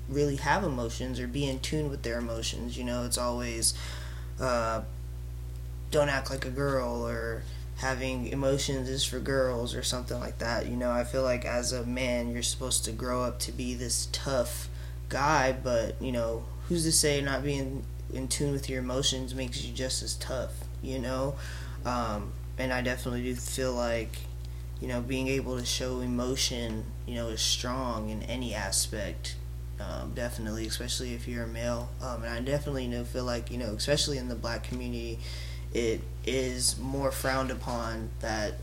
really 0.10 0.38
have 0.38 0.63
emotions 0.63 1.20
or 1.20 1.27
be 1.27 1.46
in 1.48 1.60
tune 1.60 1.89
with 1.89 2.04
their 2.04 2.20
emotions, 2.20 2.77
you 2.77 2.84
know, 2.84 3.04
it's 3.04 3.18
always, 3.18 3.74
uh, 4.39 4.82
don't 5.92 6.10
act 6.10 6.30
like 6.30 6.46
a 6.46 6.50
girl 6.50 7.08
or, 7.08 7.44
having 7.77 8.27
emotions 8.27 8.89
is 8.89 9.06
for 9.06 9.20
girls 9.20 9.75
or 9.75 9.84
something 9.84 10.20
like 10.20 10.39
that. 10.39 10.66
You 10.68 10.75
know, 10.75 10.92
I 10.92 11.04
feel 11.04 11.22
like 11.22 11.46
as 11.46 11.72
a 11.72 11.86
man, 11.86 12.32
you're 12.32 12.44
supposed 12.44 12.86
to 12.86 12.92
grow 12.92 13.24
up 13.24 13.39
to 13.42 13.51
be 13.51 13.75
this 13.75 14.08
tough 14.12 14.68
guy, 15.10 15.51
but, 15.51 16.01
you 16.01 16.12
know, 16.12 16.44
who's 16.68 16.84
to 16.84 16.92
say 16.92 17.22
not 17.22 17.44
being 17.44 17.84
in 18.12 18.27
tune 18.27 18.51
with 18.51 18.70
your 18.70 18.80
emotions 18.80 19.36
makes 19.36 19.63
you 19.63 19.74
just 19.74 20.01
as 20.01 20.16
tough, 20.16 20.54
you 20.82 20.98
know? 20.98 21.36
Um, 21.86 22.32
and 22.58 22.74
I 22.74 22.82
definitely 22.82 23.24
do 23.24 23.36
feel 23.36 23.74
like, 23.74 24.18
you 24.82 24.88
know, 24.88 25.02
being 25.02 25.28
able 25.28 25.58
to 25.58 25.66
show 25.66 26.00
emotion, 26.00 26.86
you 27.06 27.16
know, 27.16 27.28
is 27.28 27.42
strong 27.42 28.10
in 28.10 28.24
any 28.24 28.54
aspect. 28.54 29.36
Um, 29.80 30.14
definitely, 30.16 30.66
especially 30.66 31.14
if 31.14 31.28
you're 31.28 31.44
a 31.44 31.48
male. 31.48 31.90
Um, 32.02 32.24
and 32.24 32.34
I 32.34 32.40
definitely 32.40 32.88
know 32.88 33.04
feel 33.04 33.26
like 33.26 33.52
you 33.52 33.60
know, 33.60 33.74
especially 33.74 34.18
in 34.18 34.28
the 34.28 34.36
black 34.36 34.64
community, 34.64 35.20
it 35.72 36.02
is 36.26 36.80
more 36.80 37.12
frowned 37.12 37.52
upon 37.52 38.10
that 38.22 38.56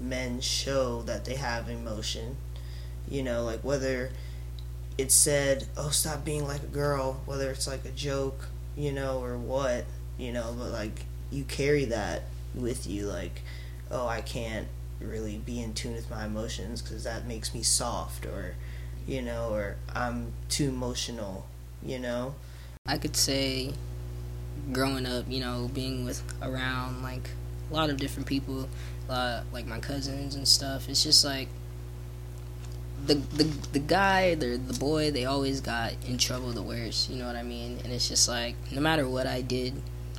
men 0.00 0.40
show 0.40 1.02
that 1.02 1.26
they 1.26 1.34
have 1.34 1.68
emotion. 1.68 2.36
You 3.10 3.22
know, 3.22 3.44
like 3.44 3.60
whether 3.60 4.10
it's 4.96 5.14
said, 5.14 5.66
"Oh, 5.76 5.90
stop 5.90 6.24
being 6.24 6.46
like 6.46 6.62
a 6.62 6.66
girl," 6.66 7.20
whether 7.26 7.50
it's 7.50 7.66
like 7.66 7.84
a 7.84 7.90
joke, 7.90 8.48
you 8.74 8.90
know, 8.90 9.22
or 9.22 9.36
what, 9.36 9.84
you 10.16 10.32
know, 10.32 10.54
but 10.58 10.70
like 10.70 11.04
you 11.30 11.44
carry 11.44 11.84
that 11.86 12.22
with 12.54 12.86
you 12.86 13.06
like, 13.06 13.42
"Oh, 13.90 14.06
I 14.06 14.20
can't 14.20 14.68
really 15.00 15.38
be 15.38 15.60
in 15.60 15.74
tune 15.74 15.94
with 15.94 16.10
my 16.10 16.24
emotions 16.26 16.80
because 16.82 17.04
that 17.04 17.26
makes 17.26 17.54
me 17.54 17.62
soft," 17.62 18.26
or 18.26 18.54
you 19.06 19.22
know, 19.22 19.50
or 19.50 19.76
I'm 19.94 20.32
too 20.48 20.68
emotional, 20.68 21.46
you 21.82 21.98
know. 21.98 22.34
I 22.86 22.98
could 22.98 23.16
say 23.16 23.72
growing 24.72 25.06
up, 25.06 25.26
you 25.28 25.40
know, 25.40 25.70
being 25.72 26.04
with 26.04 26.22
around 26.42 27.02
like 27.02 27.30
a 27.70 27.74
lot 27.74 27.90
of 27.90 27.96
different 27.96 28.26
people, 28.26 28.68
uh, 29.08 29.42
like 29.52 29.66
my 29.66 29.80
cousins 29.80 30.34
and 30.34 30.46
stuff. 30.46 30.88
It's 30.88 31.02
just 31.02 31.24
like 31.24 31.48
the 33.06 33.14
the 33.14 33.44
the 33.72 33.78
guy, 33.78 34.34
the 34.34 34.56
the 34.56 34.78
boy, 34.78 35.10
they 35.10 35.24
always 35.24 35.60
got 35.60 35.92
in 36.06 36.18
trouble 36.18 36.52
the 36.52 36.62
worst. 36.62 37.10
You 37.10 37.16
know 37.16 37.26
what 37.26 37.36
I 37.36 37.42
mean? 37.42 37.78
And 37.84 37.92
it's 37.92 38.08
just 38.08 38.28
like 38.28 38.56
no 38.72 38.80
matter 38.80 39.08
what 39.08 39.26
I 39.26 39.40
did, 39.40 39.74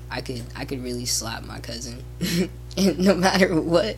I 0.09 0.21
could 0.21 0.43
I 0.55 0.65
could 0.65 0.83
really 0.83 1.05
slap 1.05 1.43
my 1.43 1.59
cousin, 1.59 2.03
and 2.77 2.99
no 2.99 3.15
matter 3.15 3.59
what, 3.59 3.97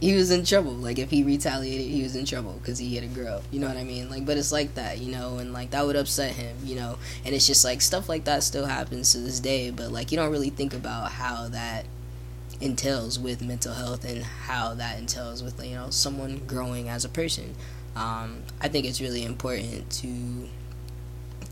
he 0.00 0.14
was 0.14 0.30
in 0.30 0.44
trouble. 0.44 0.72
Like 0.72 0.98
if 0.98 1.10
he 1.10 1.22
retaliated, 1.22 1.86
he 1.86 2.02
was 2.02 2.16
in 2.16 2.24
trouble 2.24 2.58
because 2.60 2.78
he 2.78 2.94
hit 2.94 3.04
a 3.04 3.06
girl. 3.06 3.42
You 3.50 3.60
know 3.60 3.68
what 3.68 3.76
I 3.76 3.84
mean? 3.84 4.10
Like, 4.10 4.26
but 4.26 4.36
it's 4.36 4.52
like 4.52 4.74
that, 4.74 4.98
you 4.98 5.12
know, 5.12 5.38
and 5.38 5.52
like 5.52 5.70
that 5.70 5.86
would 5.86 5.96
upset 5.96 6.34
him, 6.34 6.56
you 6.64 6.76
know. 6.76 6.98
And 7.24 7.34
it's 7.34 7.46
just 7.46 7.64
like 7.64 7.80
stuff 7.80 8.08
like 8.08 8.24
that 8.24 8.42
still 8.42 8.66
happens 8.66 9.12
to 9.12 9.18
this 9.18 9.40
day, 9.40 9.70
but 9.70 9.92
like 9.92 10.10
you 10.12 10.16
don't 10.18 10.32
really 10.32 10.50
think 10.50 10.74
about 10.74 11.12
how 11.12 11.48
that 11.48 11.86
entails 12.60 13.18
with 13.18 13.42
mental 13.42 13.74
health 13.74 14.04
and 14.04 14.22
how 14.22 14.74
that 14.74 14.98
entails 14.98 15.42
with 15.42 15.64
you 15.64 15.74
know 15.74 15.90
someone 15.90 16.40
growing 16.46 16.88
as 16.88 17.04
a 17.04 17.08
person. 17.08 17.54
Um, 17.94 18.42
I 18.60 18.68
think 18.68 18.86
it's 18.86 19.00
really 19.00 19.24
important 19.24 19.90
to 19.90 20.48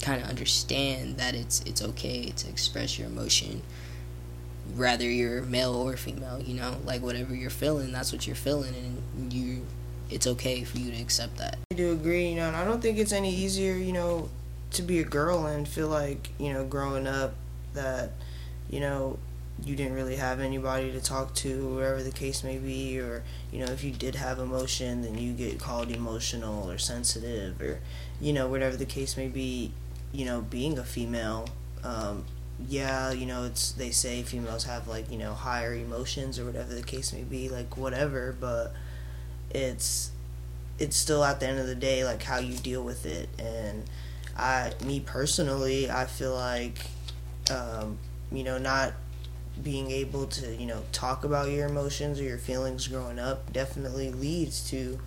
kind 0.03 0.23
of 0.23 0.29
understand 0.29 1.17
that 1.17 1.35
it's 1.35 1.61
it's 1.63 1.83
okay 1.83 2.31
to 2.31 2.49
express 2.49 2.99
your 2.99 3.09
emotion 3.09 3.63
whether 4.77 5.09
you're 5.11 5.43
male 5.43 5.75
or 5.75 5.97
female 5.97 6.41
you 6.41 6.55
know 6.55 6.77
like 6.85 7.03
whatever 7.03 7.35
you're 7.35 7.51
feeling 7.51 7.93
that's 7.93 8.13
what 8.13 8.27
you're 8.27 8.37
feeling 8.37 8.75
and 9.17 9.33
you 9.33 9.65
it's 10.11 10.27
okay 10.27 10.65
for 10.65 10.79
you 10.79 10.91
to 10.91 11.01
accept 11.01 11.37
that 11.39 11.59
i 11.71 11.75
do 11.75 11.93
agree 11.93 12.29
you 12.29 12.37
know 12.37 12.47
and 12.47 12.57
i 12.57 12.65
don't 12.65 12.81
think 12.81 12.99
it's 12.99 13.13
any 13.13 13.35
easier 13.35 13.75
you 13.75 13.93
know 13.93 14.29
to 14.71 14.83
be 14.83 15.01
a 15.01 15.05
girl 15.05 15.47
and 15.47 15.69
feel 15.69 15.89
like 15.89 16.31
you 16.39 16.53
know 16.53 16.65
growing 16.65 17.07
up 17.07 17.35
that 17.75 18.13
you 18.69 18.81
know 18.81 19.19
you 19.65 19.77
didn't 19.77 19.95
really 19.95 20.17
have 20.17 20.41
anybody 20.41 20.91
to 20.93 21.01
talk 21.01 21.35
to, 21.35 21.75
wherever 21.75 22.03
the 22.03 22.11
case 22.11 22.43
may 22.43 22.59
be, 22.59 22.99
or 22.99 23.23
you 23.53 23.65
know, 23.65 23.71
if 23.71 23.85
you 23.85 23.91
did 23.91 24.15
have 24.15 24.39
emotion, 24.39 25.03
then 25.03 25.19
you 25.19 25.33
get 25.33 25.59
called 25.59 25.91
emotional 25.91 26.71
or 26.71 26.79
sensitive, 26.79 27.61
or 27.61 27.81
you 28.21 28.33
know, 28.33 28.49
whatever 28.49 28.77
the 28.77 28.87
case 28.87 29.17
may 29.17 29.29
be. 29.29 29.73
You 30.13 30.25
know, 30.25 30.41
being 30.41 30.79
a 30.79 30.85
female, 30.85 31.49
um, 31.85 32.25
yeah, 32.69 33.13
you 33.13 33.27
know, 33.27 33.45
it's 33.45 33.73
they 33.73 33.91
say 33.91 34.23
females 34.23 34.65
have 34.65 34.89
like 34.89 35.11
you 35.11 35.19
know 35.19 35.35
higher 35.35 35.75
emotions 35.75 36.39
or 36.39 36.45
whatever 36.45 36.75
the 36.75 36.83
case 36.83 37.13
may 37.13 37.23
be, 37.23 37.49
like 37.49 37.77
whatever, 37.77 38.37
but 38.39 38.73
it's 39.51 40.11
it's 40.79 40.97
still 40.97 41.25
at 41.25 41.41
the 41.41 41.47
end 41.47 41.59
of 41.59 41.67
the 41.67 41.75
day 41.75 42.05
like 42.05 42.23
how 42.23 42.39
you 42.39 42.57
deal 42.57 42.83
with 42.83 43.07
it, 43.07 43.29
and 43.39 43.85
I, 44.37 44.73
me 44.85 45.01
personally, 45.01 45.91
I 45.91 46.07
feel 46.07 46.35
like, 46.35 46.87
um, 47.51 47.99
you 48.33 48.43
know, 48.43 48.59
not 48.59 48.95
being 49.63 49.91
able 49.91 50.27
to 50.27 50.55
you 50.57 50.67
know 50.67 50.83
talk 50.93 51.25
about 51.25 51.51
your 51.51 51.69
emotions 51.69 52.19
or 52.19 52.23
your 52.25 52.39
feelings 52.39 52.89
growing 52.89 53.19
up 53.19 53.53
definitely 53.53 54.11
leads 54.11 54.69
to 54.71 54.99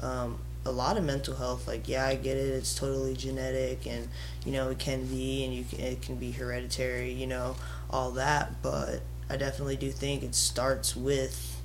um, 0.00 0.38
a 0.66 0.70
lot 0.70 0.96
of 0.96 1.04
mental 1.04 1.34
health 1.36 1.66
like 1.66 1.88
yeah 1.88 2.06
i 2.06 2.14
get 2.14 2.36
it 2.36 2.48
it's 2.48 2.74
totally 2.74 3.14
genetic 3.14 3.86
and 3.86 4.08
you 4.44 4.52
know 4.52 4.68
it 4.68 4.78
can 4.78 5.06
be 5.06 5.44
and 5.44 5.54
you 5.54 5.64
can, 5.64 5.80
it 5.80 6.02
can 6.02 6.16
be 6.16 6.32
hereditary 6.32 7.12
you 7.12 7.26
know 7.26 7.56
all 7.88 8.10
that 8.10 8.62
but 8.62 9.00
i 9.30 9.36
definitely 9.36 9.76
do 9.76 9.90
think 9.90 10.22
it 10.22 10.34
starts 10.34 10.94
with 10.94 11.60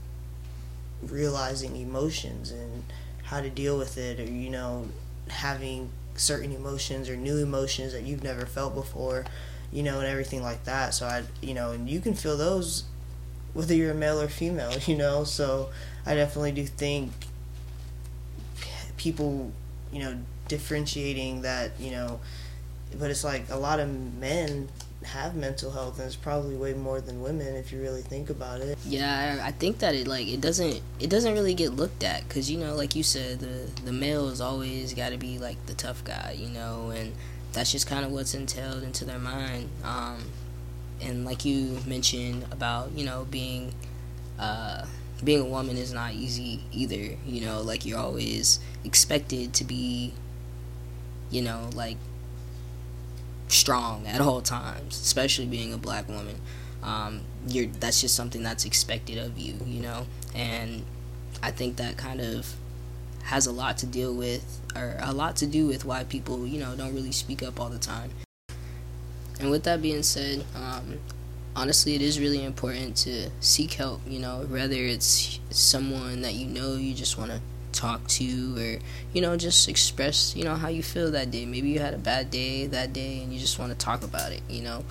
realizing 1.04 1.76
emotions 1.76 2.52
and 2.52 2.84
how 3.24 3.42
to 3.42 3.50
deal 3.50 3.78
with 3.78 3.98
it 3.98 4.20
or 4.20 4.32
you 4.32 4.50
know 4.50 4.88
having 5.30 5.90
certain 6.16 6.54
emotions 6.54 7.10
or 7.10 7.18
new 7.18 7.38
emotions 7.38 7.92
that 7.92 8.04
you've 8.04 8.24
never 8.24 8.46
felt 8.46 8.74
before 8.74 9.26
you 9.76 9.84
know, 9.84 10.00
and 10.00 10.08
everything 10.08 10.42
like 10.42 10.64
that. 10.64 10.94
So 10.94 11.06
I, 11.06 11.24
you 11.42 11.54
know, 11.54 11.72
and 11.72 11.90
you 11.90 12.00
can 12.00 12.14
feel 12.14 12.38
those 12.38 12.86
whether 13.54 13.74
you're 13.74 13.92
a 13.92 13.96
male 13.96 14.20
or 14.22 14.28
female, 14.28 14.78
you 14.86 14.96
know. 14.96 15.26
So 15.26 15.70
I 16.06 16.16
definitely 16.16 16.54
do 16.54 16.66
think 16.66 17.12
people, 18.98 19.52
you 19.92 20.00
know, 20.00 20.18
differentiating 20.48 21.42
that, 21.42 21.72
you 21.80 21.92
know, 21.92 22.20
but 22.98 23.10
it's 23.10 23.24
like 23.24 23.50
a 23.50 23.58
lot 23.58 23.80
of 23.80 23.90
men 24.20 24.70
have 25.04 25.36
mental 25.36 25.70
health 25.70 26.00
and 26.00 26.08
it's 26.08 26.16
probably 26.16 26.56
way 26.56 26.74
more 26.74 27.00
than 27.00 27.22
women 27.22 27.56
if 27.56 27.72
you 27.72 27.80
really 27.80 28.02
think 28.02 28.32
about 28.32 28.60
it 28.60 28.76
yeah 28.88 29.40
i 29.44 29.52
think 29.52 29.78
that 29.78 29.94
it 29.94 30.08
like 30.08 30.28
it 30.28 30.42
doesn't 30.42 30.82
it 31.00 31.12
doesn't 31.12 31.34
really 31.34 31.54
get 31.54 31.74
looked 31.74 32.04
at 32.04 32.28
because 32.28 32.50
you 32.50 32.58
know 32.58 32.74
like 32.74 32.96
you 32.96 33.04
said 33.04 33.40
the 33.40 33.70
the 33.84 33.92
male 33.92 34.30
has 34.30 34.42
always 34.42 34.96
got 34.96 35.10
to 35.10 35.18
be 35.18 35.38
like 35.38 35.64
the 35.68 35.76
tough 35.76 36.04
guy 36.04 36.36
you 36.40 36.50
know 36.50 36.90
and 36.90 37.14
that's 37.56 37.72
just 37.72 37.88
kind 37.88 38.06
of 38.06 38.12
what's 38.12 38.34
entailed 38.34 38.84
into 38.84 39.06
their 39.06 39.18
mind. 39.18 39.70
Um, 39.84 40.18
and 41.02 41.26
like 41.26 41.46
you 41.46 41.80
mentioned 41.88 42.46
about 42.52 42.92
you 42.92 43.06
know 43.06 43.26
being 43.32 43.74
uh, 44.38 44.86
being 45.24 45.42
a 45.42 45.46
woman 45.46 45.78
is 45.78 45.94
not 45.94 46.14
easy 46.14 46.64
either. 46.72 47.18
You 47.26 47.42
know, 47.46 47.62
like 47.62 47.86
you're 47.86 48.00
always 48.00 48.60
expected 48.84 49.54
to 49.56 49.64
be, 49.64 50.14
you 51.30 51.42
know, 51.42 51.70
like 51.74 51.98
strong 53.48 54.08
at 54.08 54.22
all 54.22 54.42
times, 54.42 55.00
especially 55.00 55.46
being 55.46 55.74
a 55.74 55.78
black 55.78 56.08
woman. 56.08 56.40
Um, 56.84 57.22
you're 57.48 57.68
that's 57.68 58.02
just 58.02 58.16
something 58.16 58.44
that's 58.44 58.66
expected 58.66 59.18
of 59.18 59.38
you, 59.38 59.56
you 59.66 59.82
know, 59.82 60.06
and 60.36 60.86
I 61.42 61.52
think 61.52 61.78
that 61.78 61.98
kind 61.98 62.22
of 62.22 62.56
has 63.26 63.48
a 63.48 63.52
lot 63.52 63.78
to 63.80 63.88
deal 63.88 64.14
with 64.14 64.62
or 64.76 64.98
a 65.02 65.12
lot 65.12 65.36
to 65.38 65.48
do 65.48 65.66
with 65.66 65.84
why 65.84 66.04
people 66.04 66.46
you 66.46 66.60
know 66.60 66.76
don't 66.76 66.94
really 66.94 67.12
speak 67.12 67.42
up 67.42 67.60
all 67.60 67.70
the 67.70 67.80
time 67.80 68.12
and 69.40 69.50
with 69.50 69.64
that 69.64 69.82
being 69.82 70.04
said 70.04 70.44
um, 70.56 71.00
honestly 71.56 71.96
it 71.96 72.02
is 72.02 72.20
really 72.20 72.44
important 72.44 72.96
to 72.96 73.30
seek 73.40 73.74
help 73.74 74.02
you 74.08 74.20
know 74.20 74.46
whether 74.50 74.76
it's 74.76 75.40
someone 75.50 76.22
that 76.22 76.34
you 76.34 76.46
know 76.46 76.76
you 76.76 76.94
just 76.94 77.18
want 77.18 77.32
to 77.32 77.40
talk 77.72 78.06
to 78.08 78.56
or 78.58 78.80
you 79.14 79.22
know 79.22 79.36
just 79.36 79.68
express 79.68 80.36
you 80.36 80.44
know 80.44 80.56
how 80.56 80.70
you 80.70 80.82
feel 80.82 81.12
that 81.12 81.30
day 81.32 81.46
maybe 81.46 81.70
you 81.70 81.80
had 81.80 81.94
a 81.94 81.98
bad 81.98 82.32
day 82.32 82.66
that 82.66 82.94
day 82.94 83.22
and 83.22 83.34
you 83.34 83.40
just 83.40 83.60
want 83.60 83.72
to 83.72 83.78
talk 83.78 84.04
about 84.04 84.32
it 84.32 84.42
you 84.50 84.62
know 84.62 84.84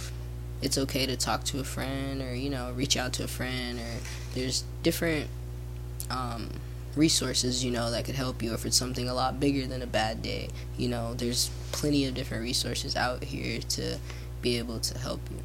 it's 0.60 0.76
okay 0.76 1.06
to 1.06 1.16
talk 1.16 1.44
to 1.44 1.60
a 1.60 1.64
friend 1.64 2.20
or 2.20 2.34
you 2.34 2.50
know 2.50 2.72
reach 2.72 2.96
out 2.96 3.12
to 3.12 3.24
a 3.24 3.28
friend 3.28 3.78
or 3.78 4.00
there's 4.34 4.64
different 4.82 5.28
um, 6.10 6.50
resources, 6.96 7.64
you 7.64 7.70
know, 7.70 7.90
that 7.90 8.04
could 8.04 8.14
help 8.14 8.42
you. 8.42 8.54
If 8.54 8.64
it's 8.66 8.76
something 8.76 9.08
a 9.08 9.14
lot 9.14 9.40
bigger 9.40 9.66
than 9.66 9.82
a 9.82 9.86
bad 9.86 10.22
day, 10.22 10.48
you 10.76 10.88
know, 10.88 11.14
there's 11.14 11.50
plenty 11.72 12.06
of 12.06 12.14
different 12.14 12.42
resources 12.42 12.96
out 12.96 13.24
here 13.24 13.60
to 13.60 13.98
be 14.42 14.58
able 14.58 14.80
to 14.80 14.98
help 14.98 15.20
you. 15.30 15.38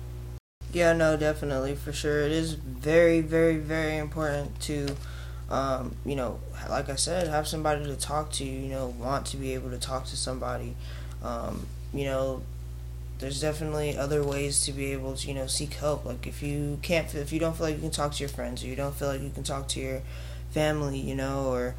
Yeah, 0.72 0.94
no, 0.94 1.18
definitely, 1.18 1.76
for 1.76 1.92
sure. 1.92 2.22
It 2.22 2.32
is 2.32 2.54
very, 2.54 3.22
very, 3.22 3.58
very 3.58 3.98
important 3.98 4.60
to, 4.62 4.96
um, 5.50 5.96
you 6.06 6.16
know, 6.16 6.40
like 6.70 6.90
I 6.90 6.96
said, 6.96 7.28
have 7.28 7.48
somebody 7.48 7.86
to 7.86 7.96
talk 7.96 8.32
to, 8.34 8.44
you 8.46 8.70
know, 8.70 8.88
want 8.88 9.26
to 9.28 9.38
be 9.38 9.56
able 9.56 9.72
to 9.72 9.80
talk 9.80 10.06
to 10.06 10.16
somebody. 10.16 10.76
Um, 11.24 11.66
you 11.92 12.06
know, 12.06 12.44
there's 13.18 13.42
definitely 13.42 13.98
other 13.98 14.24
ways 14.24 14.64
to 14.66 14.72
be 14.72 14.92
able 14.94 15.16
to, 15.16 15.28
you 15.28 15.34
know, 15.34 15.48
seek 15.48 15.74
help. 15.74 16.06
Like 16.06 16.28
if 16.28 16.44
you 16.44 16.78
can't, 16.84 17.14
if 17.16 17.34
you 17.34 17.40
don't 17.40 17.58
feel 17.58 17.66
like 17.66 17.76
you 17.76 17.82
can 17.82 17.92
talk 17.92 18.14
to 18.14 18.20
your 18.20 18.30
friends, 18.30 18.64
or 18.64 18.68
you 18.68 18.76
don't 18.76 18.94
feel 18.94 19.08
like 19.08 19.22
you 19.22 19.32
can 19.32 19.44
talk 19.44 19.68
to 19.70 19.80
your 19.80 20.02
family, 20.52 21.00
you 21.00 21.16
know, 21.16 21.48
or 21.52 21.74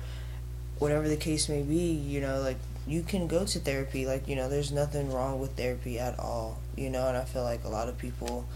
whatever 0.81 1.09
the 1.09 1.17
case 1.17 1.49
may 1.49 1.63
be, 1.63 1.93
you 1.93 2.21
know, 2.21 2.41
like 2.41 2.59
you 2.89 3.03
can 3.03 3.29
go 3.29 3.45
to 3.45 3.61
therapy. 3.61 4.05
Like, 4.05 4.27
you 4.27 4.35
know, 4.35 4.49
there's 4.49 4.73
nothing 4.73 5.13
wrong 5.13 5.39
with 5.39 5.53
therapy 5.57 6.01
at 6.01 6.19
all, 6.19 6.59
you 6.77 6.91
know, 6.91 7.07
and 7.07 7.17
I 7.17 7.25
feel 7.25 7.45
like 7.45 7.63
a 7.65 7.69
lot 7.69 7.89
of 7.89 7.97
people, 7.97 8.47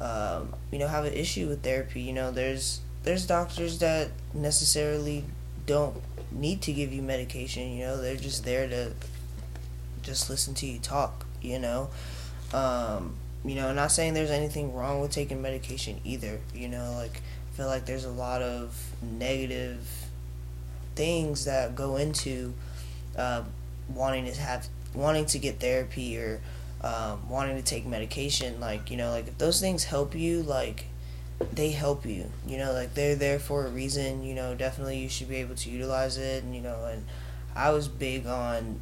um, 0.00 0.54
you 0.70 0.78
know, 0.78 0.88
have 0.88 1.04
an 1.04 1.12
issue 1.12 1.48
with 1.48 1.62
therapy. 1.62 2.00
You 2.00 2.12
know, 2.12 2.30
there's 2.30 2.80
there's 3.02 3.26
doctors 3.26 3.78
that 3.78 4.10
necessarily 4.34 5.24
don't 5.66 6.02
need 6.32 6.62
to 6.62 6.72
give 6.72 6.92
you 6.92 7.02
medication, 7.02 7.72
you 7.72 7.84
know, 7.84 8.00
they're 8.00 8.16
just 8.16 8.44
there 8.44 8.68
to 8.68 8.92
just 10.02 10.30
listen 10.30 10.54
to 10.54 10.66
you 10.66 10.78
talk, 10.78 11.26
you 11.40 11.58
know. 11.58 11.90
Um, 12.52 13.14
you 13.44 13.54
know, 13.54 13.72
not 13.72 13.92
saying 13.92 14.14
there's 14.14 14.30
anything 14.30 14.74
wrong 14.74 15.00
with 15.00 15.10
taking 15.10 15.40
medication 15.40 16.00
either, 16.04 16.40
you 16.54 16.68
know, 16.68 16.92
like 16.96 17.20
I 17.52 17.56
feel 17.56 17.66
like 17.66 17.86
there's 17.86 18.04
a 18.04 18.10
lot 18.10 18.42
of 18.42 18.76
negative 19.02 19.86
things 20.94 21.44
that 21.44 21.76
go 21.76 21.96
into 21.96 22.54
uh, 23.16 23.42
wanting 23.88 24.26
to 24.26 24.40
have 24.40 24.66
wanting 24.94 25.26
to 25.26 25.38
get 25.38 25.60
therapy 25.60 26.18
or 26.18 26.40
um, 26.82 27.28
wanting 27.28 27.56
to 27.56 27.62
take 27.62 27.84
medication 27.86 28.60
like 28.60 28.90
you 28.90 28.96
know 28.96 29.10
like 29.10 29.28
if 29.28 29.38
those 29.38 29.60
things 29.60 29.84
help 29.84 30.14
you 30.14 30.42
like 30.42 30.86
they 31.52 31.70
help 31.70 32.04
you 32.04 32.30
you 32.46 32.56
know 32.58 32.72
like 32.72 32.94
they're 32.94 33.16
there 33.16 33.38
for 33.38 33.66
a 33.66 33.70
reason 33.70 34.22
you 34.22 34.34
know 34.34 34.54
definitely 34.54 34.98
you 34.98 35.08
should 35.08 35.28
be 35.28 35.36
able 35.36 35.54
to 35.54 35.70
utilize 35.70 36.16
it 36.18 36.42
and 36.42 36.54
you 36.54 36.60
know 36.60 36.84
and 36.84 37.04
i 37.54 37.70
was 37.70 37.88
big 37.88 38.26
on 38.26 38.80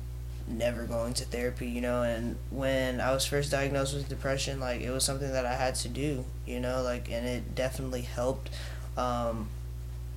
never 0.49 0.85
going 0.85 1.13
to 1.13 1.25
therapy 1.25 1.67
you 1.67 1.81
know 1.81 2.03
and 2.03 2.37
when 2.51 3.01
i 3.01 3.13
was 3.13 3.27
first 3.27 3.51
diagnosed 3.51 3.95
with 3.95 4.09
depression 4.09 4.61
like 4.61 4.81
it 4.81 4.91
was 4.91 5.05
something 5.05 5.33
that 5.33 5.45
i 5.45 5.55
had 5.55 5.75
to 5.75 5.89
do 5.89 6.25
you 6.47 6.61
know 6.61 6.83
like 6.83 7.11
and 7.11 7.27
it 7.27 7.55
definitely 7.55 8.03
helped 8.03 8.51
um, 8.97 9.49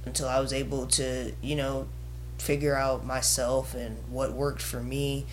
until 0.06 0.28
i 0.28 0.40
was 0.40 0.54
able 0.54 0.86
to 0.86 1.34
you 1.42 1.56
know 1.56 1.88
figure 2.38 2.76
out 2.76 3.06
myself 3.06 3.74
and 3.74 3.98
what 4.10 4.32
worked 4.32 4.62
for 4.62 4.82
me 4.82 5.26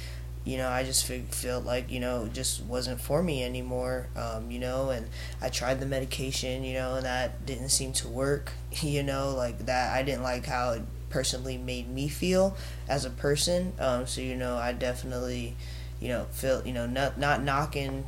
you 0.46 0.56
know, 0.58 0.68
I 0.68 0.84
just 0.84 1.04
felt 1.06 1.64
like, 1.64 1.90
you 1.90 1.98
know, 1.98 2.30
just 2.32 2.62
wasn't 2.62 3.00
for 3.00 3.20
me 3.20 3.42
anymore, 3.42 4.06
um, 4.14 4.48
you 4.52 4.60
know, 4.60 4.90
and 4.90 5.08
I 5.42 5.48
tried 5.48 5.80
the 5.80 5.86
medication, 5.86 6.62
you 6.62 6.74
know, 6.74 6.94
and 6.94 7.04
that 7.04 7.44
didn't 7.44 7.70
seem 7.70 7.92
to 7.94 8.08
work, 8.08 8.52
you 8.80 9.02
know, 9.02 9.34
like 9.36 9.66
that. 9.66 9.92
I 9.92 10.04
didn't 10.04 10.22
like 10.22 10.46
how 10.46 10.70
it 10.70 10.82
personally 11.10 11.58
made 11.58 11.90
me 11.90 12.06
feel 12.06 12.56
as 12.88 13.04
a 13.04 13.10
person. 13.10 13.72
Um, 13.80 14.06
so, 14.06 14.20
you 14.20 14.36
know, 14.36 14.56
I 14.56 14.72
definitely, 14.72 15.56
you 15.98 16.10
know, 16.10 16.26
feel, 16.30 16.64
you 16.64 16.72
know, 16.72 16.86
not, 16.86 17.18
not 17.18 17.42
knocking 17.42 18.06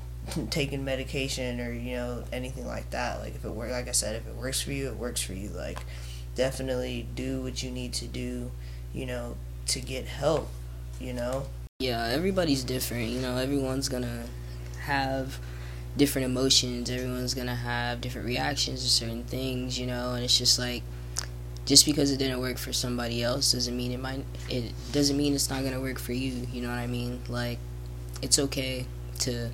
taking 0.51 0.85
medication 0.85 1.61
or, 1.61 1.73
you 1.73 1.97
know, 1.97 2.23
anything 2.33 2.69
like 2.69 2.91
that. 2.91 3.19
Like 3.19 3.35
if 3.35 3.45
it 3.45 3.51
works, 3.51 3.73
like 3.73 3.89
I 3.89 3.93
said, 3.93 4.15
if 4.15 4.29
it 4.29 4.37
works 4.37 4.61
for 4.61 4.71
you, 4.71 4.87
it 4.87 4.97
works 4.97 5.21
for 5.21 5.33
you. 5.33 5.49
Like 5.49 5.81
definitely 6.37 7.09
do 7.17 7.43
what 7.43 7.65
you 7.65 7.73
need 7.73 7.95
to 7.95 8.07
do, 8.07 8.53
you 8.95 9.07
know, 9.07 9.37
to 9.67 9.81
get 9.81 10.05
help, 10.05 10.49
you 11.01 11.13
know 11.13 11.45
yeah, 11.81 12.09
everybody's 12.09 12.65
different. 12.65 13.11
You 13.11 13.21
know, 13.21 13.37
everyone's 13.37 13.89
gonna 13.89 14.25
have 14.81 15.39
different 15.97 16.27
emotions. 16.27 16.91
Everyone's 16.91 17.35
gonna 17.35 17.55
have 17.55 18.01
different 18.01 18.27
reactions 18.27 18.83
to 18.83 18.89
certain 18.89 19.23
things. 19.23 19.79
You 19.79 19.87
know, 19.87 20.15
and 20.15 20.25
it's 20.25 20.37
just 20.37 20.59
like 20.59 20.83
just 21.67 21.87
because 21.87 22.11
it 22.11 22.17
didn't 22.17 22.41
work 22.41 22.59
for 22.59 22.73
somebody 22.73 23.23
else 23.23 23.53
doesn't 23.53 23.77
mean 23.77 23.93
it 23.93 24.01
might. 24.01 24.25
It 24.51 24.73
doesn't 24.91 25.17
mean 25.17 25.37
it's 25.37 25.51
not 25.51 25.63
gonna 25.63 25.81
work 25.81 26.01
for 26.01 26.13
you. 26.13 26.49
You 26.53 26.63
know 26.63 26.69
what 26.69 26.79
I 26.79 26.89
mean? 26.89 27.21
Like, 27.29 27.61
it's 28.23 28.41
okay 28.41 28.85
to 29.21 29.51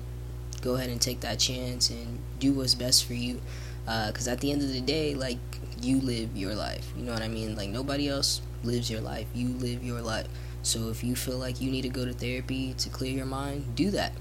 go 0.63 0.77
ahead 0.77 0.89
and 0.89 0.99
take 0.99 1.19
that 1.19 1.37
chance 1.37 1.91
and 1.91 2.17
do 2.39 2.53
what's 2.53 2.73
best 2.73 3.05
for 3.05 3.13
you. 3.13 3.39
Because 3.85 4.27
uh, 4.27 4.31
at 4.31 4.39
the 4.39 4.51
end 4.51 4.63
of 4.63 4.73
the 4.73 4.81
day, 4.81 5.13
like 5.13 5.37
you 5.79 6.01
live 6.01 6.35
your 6.35 6.55
life. 6.55 6.91
You 6.97 7.03
know 7.03 7.13
what 7.13 7.21
I 7.21 7.27
mean? 7.27 7.55
Like 7.55 7.69
nobody 7.69 8.09
else 8.09 8.41
lives 8.63 8.89
your 8.89 9.01
life. 9.01 9.27
You 9.35 9.49
live 9.49 9.83
your 9.83 10.01
life. 10.01 10.25
So 10.65 10.89
if 10.89 11.03
you 11.03 11.15
feel 11.15 11.37
like 11.37 11.61
you 11.61 11.69
need 11.69 11.83
to 11.83 11.89
go 11.89 12.05
to 12.05 12.13
therapy 12.13 12.73
to 12.79 12.89
clear 12.89 13.11
your 13.11 13.27
mind, 13.27 13.75
do 13.75 13.91
that. 13.91 14.13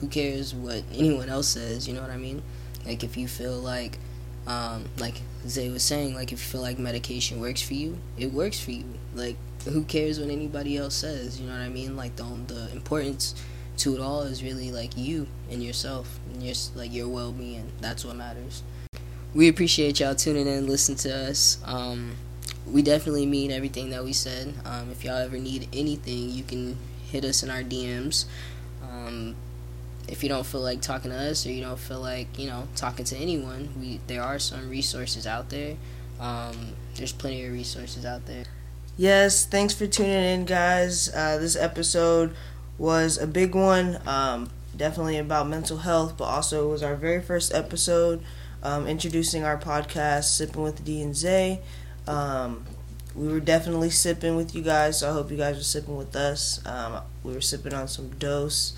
Who 0.00 0.08
cares 0.08 0.54
what 0.54 0.82
anyone 0.92 1.28
else 1.28 1.48
says? 1.48 1.86
You 1.86 1.94
know 1.94 2.02
what 2.02 2.10
I 2.10 2.16
mean? 2.16 2.42
Like 2.84 3.04
if 3.04 3.16
you 3.16 3.28
feel 3.28 3.58
like, 3.58 3.98
um, 4.46 4.86
like 4.98 5.22
Zay 5.46 5.70
was 5.70 5.84
saying, 5.84 6.14
like 6.14 6.32
if 6.32 6.40
you 6.40 6.46
feel 6.52 6.60
like 6.60 6.78
medication 6.78 7.40
works 7.40 7.62
for 7.62 7.74
you, 7.74 7.96
it 8.18 8.32
works 8.32 8.58
for 8.58 8.72
you. 8.72 8.84
Like 9.14 9.36
who 9.64 9.84
cares 9.84 10.18
what 10.18 10.30
anybody 10.30 10.76
else 10.76 10.94
says? 10.96 11.40
You 11.40 11.46
know 11.46 11.52
what 11.52 11.62
I 11.62 11.68
mean? 11.68 11.96
Like 11.96 12.16
the 12.16 12.24
the 12.46 12.70
importance 12.72 13.34
to 13.78 13.94
it 13.94 14.00
all 14.00 14.22
is 14.22 14.42
really 14.42 14.70
like 14.70 14.96
you 14.96 15.26
and 15.50 15.62
yourself 15.62 16.18
and 16.32 16.42
your 16.42 16.54
like 16.74 16.92
your 16.92 17.08
well 17.08 17.30
being. 17.30 17.70
That's 17.80 18.04
what 18.04 18.16
matters. 18.16 18.62
We 19.32 19.48
appreciate 19.48 20.00
y'all 20.00 20.14
tuning 20.14 20.46
in, 20.46 20.66
listen 20.66 20.94
to 20.96 21.14
us. 21.28 21.58
Um, 21.64 22.16
we 22.70 22.82
definitely 22.82 23.26
mean 23.26 23.50
everything 23.50 23.90
that 23.90 24.04
we 24.04 24.12
said. 24.12 24.54
Um, 24.64 24.90
if 24.90 25.04
y'all 25.04 25.16
ever 25.16 25.38
need 25.38 25.68
anything, 25.72 26.30
you 26.30 26.42
can 26.42 26.76
hit 27.10 27.24
us 27.24 27.42
in 27.42 27.50
our 27.50 27.62
DMs. 27.62 28.24
Um, 28.82 29.36
if 30.08 30.22
you 30.22 30.28
don't 30.28 30.44
feel 30.44 30.60
like 30.60 30.80
talking 30.80 31.10
to 31.10 31.16
us 31.16 31.46
or 31.46 31.50
you 31.50 31.62
don't 31.62 31.78
feel 31.78 32.00
like 32.00 32.38
you 32.38 32.46
know 32.46 32.68
talking 32.76 33.04
to 33.06 33.16
anyone, 33.16 33.70
we 33.78 34.00
there 34.06 34.22
are 34.22 34.38
some 34.38 34.68
resources 34.68 35.26
out 35.26 35.50
there. 35.50 35.76
Um, 36.20 36.74
there's 36.96 37.12
plenty 37.12 37.44
of 37.44 37.52
resources 37.52 38.04
out 38.04 38.26
there. 38.26 38.44
Yes, 38.96 39.44
thanks 39.44 39.74
for 39.74 39.86
tuning 39.86 40.12
in, 40.12 40.44
guys. 40.44 41.08
Uh, 41.12 41.38
this 41.38 41.56
episode 41.56 42.34
was 42.78 43.18
a 43.18 43.26
big 43.26 43.54
one, 43.54 43.98
um, 44.06 44.50
definitely 44.76 45.18
about 45.18 45.48
mental 45.48 45.78
health, 45.78 46.16
but 46.16 46.24
also 46.24 46.68
it 46.68 46.70
was 46.70 46.82
our 46.82 46.94
very 46.94 47.20
first 47.20 47.52
episode 47.52 48.22
um, 48.62 48.86
introducing 48.86 49.44
our 49.44 49.58
podcast, 49.58 50.24
Sipping 50.24 50.62
with 50.62 50.84
D 50.84 51.02
and 51.02 51.14
Zay. 51.14 51.60
Um, 52.06 52.64
we 53.14 53.28
were 53.28 53.40
definitely 53.40 53.90
sipping 53.90 54.36
with 54.36 54.54
you 54.54 54.62
guys, 54.62 55.00
so 55.00 55.10
I 55.10 55.12
hope 55.12 55.30
you 55.30 55.36
guys 55.36 55.56
were 55.56 55.62
sipping 55.62 55.96
with 55.96 56.16
us. 56.16 56.64
Um, 56.66 57.00
we 57.22 57.32
were 57.32 57.40
sipping 57.40 57.72
on 57.72 57.88
some 57.88 58.10
dose. 58.10 58.74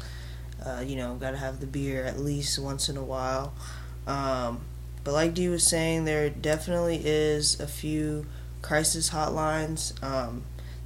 Uh, 0.64 0.83
you 0.85 0.97
know, 0.97 1.14
gotta 1.14 1.37
have 1.37 1.61
the 1.61 1.66
beer 1.66 2.04
at 2.04 2.18
least 2.18 2.59
once 2.59 2.88
in 2.88 2.97
a 2.97 3.04
while. 3.04 3.54
Um, 4.06 4.61
but 5.04 5.12
like 5.12 5.35
Dee 5.35 5.48
was 5.48 5.66
saying, 5.66 6.05
there 6.05 6.29
definitely 6.29 7.00
is 7.05 7.61
a 7.61 7.66
few 7.66 8.27
crisis 8.62 9.11
hotlines 9.11 10.03
um, 10.03 10.42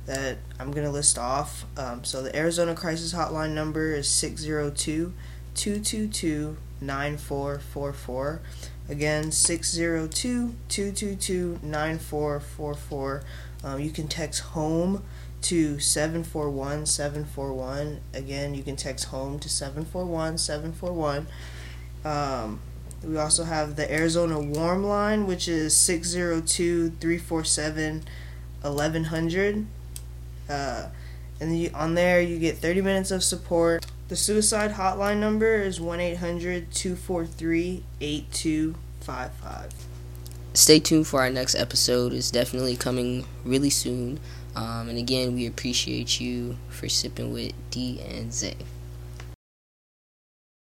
that 0.07 0.39
I'm 0.59 0.71
gonna 0.71 0.91
list 0.91 1.19
off. 1.19 1.65
Um, 1.77 2.05
so 2.05 2.23
the 2.23 2.35
Arizona 2.37 2.75
Crisis 2.75 3.15
Hotline 3.15 3.55
number 3.55 3.95
is 3.95 4.09
602 4.09 5.13
222 5.55 6.57
9444. 6.81 8.41
Again, 8.91 9.31
602 9.31 10.55
222 10.69 11.61
9444. 11.63 13.23
Um, 13.63 13.81
you 13.81 13.91
can 13.91 14.09
text 14.09 14.41
home 14.41 15.05
to 15.43 15.79
741 15.79 16.87
741. 16.87 18.01
Again, 18.13 18.55
you 18.55 18.65
can 18.65 18.75
text 18.75 19.07
home 19.07 19.39
to 19.39 19.49
741 19.49 20.39
741. 20.39 21.29
Um, 22.05 22.61
we 23.05 23.17
also 23.17 23.45
have 23.45 23.77
the 23.77 23.91
Arizona 23.93 24.41
Warm 24.41 24.83
Line, 24.83 25.29
which 25.29 25.47
is 25.47 25.77
602 25.77 26.91
347 27.01 28.03
1100. 28.63 29.67
Uh, 30.49 30.89
and 31.41 31.57
you, 31.57 31.71
on 31.75 31.95
there, 31.95 32.21
you 32.21 32.41
get 32.41 32.59
30 32.59 32.83
minutes 32.83 33.13
of 33.13 33.23
support. 33.23 33.87
The 34.11 34.17
suicide 34.17 34.73
hotline 34.73 35.19
number 35.19 35.55
is 35.55 35.81
1 35.81 36.01
800 36.01 36.73
243 36.73 37.85
8255. 38.01 39.73
Stay 40.53 40.81
tuned 40.81 41.07
for 41.07 41.21
our 41.21 41.31
next 41.31 41.55
episode. 41.55 42.13
It's 42.13 42.33
definitely 42.33 42.75
coming 42.75 43.25
really 43.45 43.71
soon. 43.71 44.19
Um, 44.57 44.89
and 44.89 44.99
again, 44.99 45.37
we 45.37 45.47
appreciate 45.47 46.21
you 46.21 46.57
for 46.71 46.89
sipping 46.89 47.33
with 47.33 47.53
D 47.71 48.01
and 48.01 48.35
Z. 48.35 48.55